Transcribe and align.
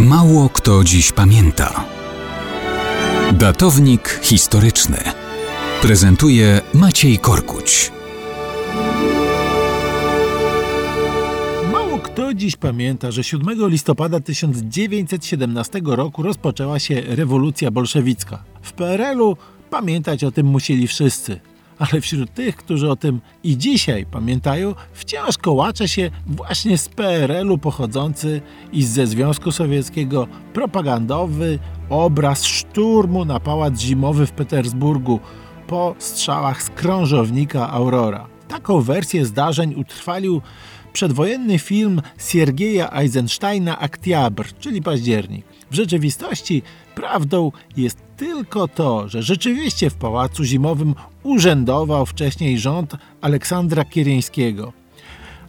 Mało 0.00 0.48
kto 0.48 0.84
dziś 0.84 1.12
pamięta. 1.12 1.84
Datownik 3.32 4.20
historyczny 4.22 4.96
prezentuje 5.82 6.60
Maciej 6.74 7.18
Korkuć. 7.18 7.92
Mało 11.72 11.98
kto 11.98 12.34
dziś 12.34 12.56
pamięta, 12.56 13.10
że 13.10 13.24
7 13.24 13.68
listopada 13.68 14.20
1917 14.20 15.80
roku 15.84 16.22
rozpoczęła 16.22 16.78
się 16.78 17.00
rewolucja 17.00 17.70
bolszewicka. 17.70 18.44
W 18.62 18.72
PRL-u 18.72 19.36
pamiętać 19.70 20.24
o 20.24 20.30
tym 20.30 20.46
musieli 20.46 20.86
wszyscy 20.88 21.40
ale 21.90 22.00
wśród 22.00 22.34
tych, 22.34 22.56
którzy 22.56 22.90
o 22.90 22.96
tym 22.96 23.20
i 23.44 23.58
dzisiaj 23.58 24.06
pamiętają, 24.06 24.74
wciąż 24.92 25.38
kołacze 25.38 25.88
się 25.88 26.10
właśnie 26.26 26.78
z 26.78 26.88
PRL-u 26.88 27.58
pochodzący 27.58 28.40
i 28.72 28.84
ze 28.84 29.06
Związku 29.06 29.52
Sowieckiego 29.52 30.26
propagandowy 30.52 31.58
obraz 31.90 32.44
szturmu 32.44 33.24
na 33.24 33.40
pałac 33.40 33.80
zimowy 33.80 34.26
w 34.26 34.32
Petersburgu 34.32 35.20
po 35.66 35.94
strzałach 35.98 36.62
z 36.62 36.70
krążownika 36.70 37.70
Aurora. 37.70 38.26
Taką 38.48 38.80
wersję 38.80 39.24
zdarzeń 39.26 39.74
utrwalił 39.74 40.42
przedwojenny 40.94 41.58
film 41.58 42.02
Siergieja 42.18 42.92
Eisensteina 42.92 43.78
Aktiabr, 43.78 44.46
czyli 44.60 44.82
październik. 44.82 45.46
W 45.70 45.74
rzeczywistości 45.74 46.62
prawdą 46.94 47.52
jest 47.76 47.98
tylko 48.16 48.68
to, 48.68 49.08
że 49.08 49.22
rzeczywiście 49.22 49.90
w 49.90 49.94
Pałacu 49.94 50.44
Zimowym 50.44 50.94
urzędował 51.22 52.06
wcześniej 52.06 52.58
rząd 52.58 52.96
Aleksandra 53.20 53.84
Kierieńskiego 53.84 54.72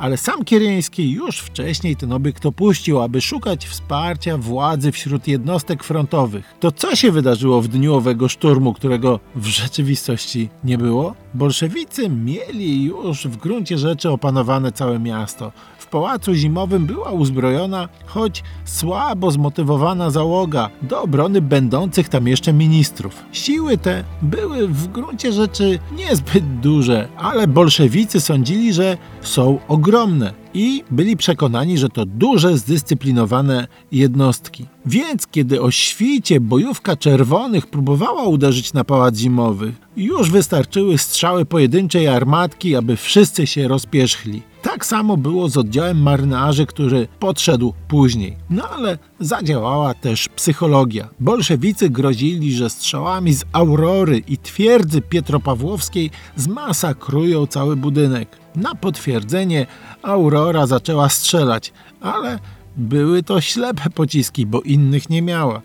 ale 0.00 0.16
sam 0.16 0.44
Kierieński 0.44 1.10
już 1.10 1.38
wcześniej 1.38 1.96
ten 1.96 2.12
obiekt 2.12 2.46
opuścił, 2.46 3.00
aby 3.00 3.20
szukać 3.20 3.66
wsparcia 3.66 4.36
władzy 4.38 4.92
wśród 4.92 5.28
jednostek 5.28 5.84
frontowych. 5.84 6.54
To 6.60 6.72
co 6.72 6.96
się 6.96 7.12
wydarzyło 7.12 7.60
w 7.60 7.68
dniu 7.68 7.94
owego 7.94 8.28
szturmu, 8.28 8.72
którego 8.72 9.20
w 9.34 9.46
rzeczywistości 9.46 10.48
nie 10.64 10.78
było? 10.78 11.14
Bolszewicy 11.34 12.08
mieli 12.08 12.84
już 12.84 13.26
w 13.26 13.36
gruncie 13.36 13.78
rzeczy 13.78 14.10
opanowane 14.10 14.72
całe 14.72 14.98
miasto. 14.98 15.52
W 15.78 15.86
pałacu 15.86 16.34
zimowym 16.34 16.86
była 16.86 17.10
uzbrojona, 17.10 17.88
choć 18.06 18.42
słabo 18.64 19.30
zmotywowana 19.30 20.10
załoga 20.10 20.70
do 20.82 21.02
obrony 21.02 21.42
będących 21.42 22.08
tam 22.08 22.28
jeszcze 22.28 22.52
ministrów. 22.52 23.24
Siły 23.32 23.78
te 23.78 24.04
były 24.22 24.68
w 24.68 24.88
gruncie 24.88 25.32
rzeczy 25.32 25.78
niezbyt 25.96 26.60
duże, 26.60 27.08
ale 27.16 27.46
bolszewicy 27.46 28.20
sądzili, 28.20 28.72
że 28.72 28.98
są 29.22 29.58
ogromne 29.68 29.89
ogromne 29.90 30.32
i 30.54 30.84
byli 30.90 31.16
przekonani, 31.16 31.78
że 31.78 31.88
to 31.88 32.06
duże, 32.06 32.58
zdyscyplinowane 32.58 33.66
jednostki. 33.92 34.66
Więc 34.86 35.26
kiedy 35.26 35.62
o 35.62 35.70
świcie 35.70 36.40
bojówka 36.40 36.96
czerwonych 36.96 37.66
próbowała 37.66 38.22
uderzyć 38.22 38.72
na 38.72 38.84
pałac 38.84 39.16
zimowy, 39.16 39.72
już 39.96 40.30
wystarczyły 40.30 40.98
strzały 40.98 41.44
pojedynczej 41.44 42.08
armatki, 42.08 42.76
aby 42.76 42.96
wszyscy 42.96 43.46
się 43.46 43.68
rozpierzchli. 43.68 44.42
Tak 44.62 44.86
samo 44.86 45.16
było 45.16 45.48
z 45.48 45.56
oddziałem 45.56 46.02
marynarzy, 46.02 46.66
który 46.66 47.08
podszedł 47.18 47.74
później. 47.88 48.36
No 48.50 48.62
ale 48.68 48.98
zadziałała 49.20 49.94
też 49.94 50.28
psychologia. 50.28 51.08
Bolszewicy 51.20 51.90
grozili, 51.90 52.52
że 52.52 52.70
strzałami 52.70 53.32
z 53.32 53.44
Aurory 53.52 54.22
i 54.28 54.38
twierdzy 54.38 55.00
Pietropawłowskiej 55.00 56.10
zmasakrują 56.36 57.46
cały 57.46 57.76
budynek. 57.76 58.39
Na 58.56 58.74
potwierdzenie 58.74 59.66
Aurora 60.02 60.66
zaczęła 60.66 61.08
strzelać, 61.08 61.72
ale 62.00 62.38
były 62.76 63.22
to 63.22 63.40
ślepe 63.40 63.90
pociski, 63.90 64.46
bo 64.46 64.60
innych 64.60 65.10
nie 65.10 65.22
miała. 65.22 65.62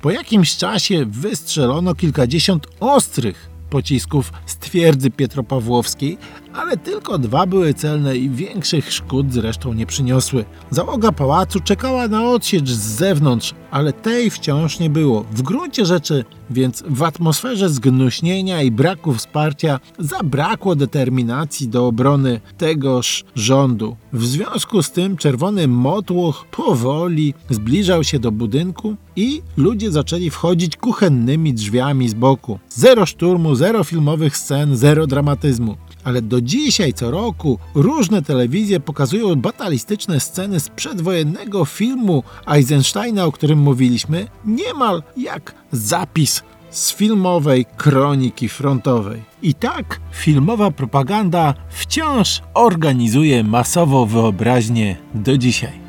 Po 0.00 0.10
jakimś 0.10 0.56
czasie 0.56 1.06
wystrzelono 1.06 1.94
kilkadziesiąt 1.94 2.66
ostrych 2.80 3.50
pocisków 3.70 4.32
z 4.46 4.56
twierdzy 4.56 5.10
Pietropawłowskiej, 5.10 6.18
ale 6.56 6.76
tylko 6.76 7.18
dwa 7.18 7.46
były 7.46 7.74
celne 7.74 8.16
i 8.16 8.30
większych 8.30 8.92
szkód 8.92 9.32
zresztą 9.32 9.72
nie 9.72 9.86
przyniosły. 9.86 10.44
Załoga 10.70 11.12
pałacu 11.12 11.60
czekała 11.60 12.08
na 12.08 12.30
odsiecz 12.30 12.68
z 12.68 12.96
zewnątrz, 12.96 13.54
ale 13.70 13.92
tej 13.92 14.30
wciąż 14.30 14.78
nie 14.78 14.90
było. 14.90 15.24
W 15.32 15.42
gruncie 15.42 15.86
rzeczy 15.86 16.24
więc 16.50 16.84
w 16.88 17.02
atmosferze 17.02 17.68
zgnuśnienia 17.68 18.62
i 18.62 18.70
braku 18.70 19.14
wsparcia 19.14 19.80
zabrakło 19.98 20.76
determinacji 20.76 21.68
do 21.68 21.86
obrony 21.86 22.40
tegoż 22.58 23.24
rządu. 23.34 23.96
W 24.12 24.26
związku 24.26 24.82
z 24.82 24.90
tym 24.90 25.16
czerwony 25.16 25.68
motłoch 25.68 26.44
powoli 26.50 27.34
zbliżał 27.50 28.04
się 28.04 28.18
do 28.18 28.32
budynku 28.32 28.96
i 29.16 29.42
ludzie 29.56 29.90
zaczęli 29.90 30.30
wchodzić 30.30 30.76
kuchennymi 30.76 31.54
drzwiami 31.54 32.08
z 32.08 32.14
boku. 32.14 32.58
Zero 32.68 33.06
szturmu, 33.06 33.54
zero 33.54 33.84
filmowych 33.84 34.36
scen, 34.36 34.76
zero 34.76 35.06
dramatyzmu 35.06 35.76
ale 36.06 36.22
do 36.22 36.40
dzisiaj 36.40 36.92
co 36.92 37.10
roku 37.10 37.58
różne 37.74 38.22
telewizje 38.22 38.80
pokazują 38.80 39.36
batalistyczne 39.36 40.20
sceny 40.20 40.60
z 40.60 40.68
przedwojennego 40.68 41.64
filmu 41.64 42.22
Eisensteina, 42.46 43.24
o 43.24 43.32
którym 43.32 43.58
mówiliśmy, 43.58 44.26
niemal 44.44 45.02
jak 45.16 45.54
zapis 45.72 46.42
z 46.70 46.92
filmowej 46.92 47.66
kroniki 47.76 48.48
frontowej. 48.48 49.22
I 49.42 49.54
tak 49.54 50.00
filmowa 50.12 50.70
propaganda 50.70 51.54
wciąż 51.68 52.42
organizuje 52.54 53.44
masową 53.44 54.06
wyobraźnię 54.06 54.96
do 55.14 55.38
dzisiaj. 55.38 55.85